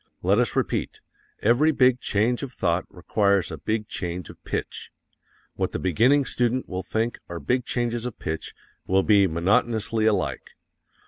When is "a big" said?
3.51-3.87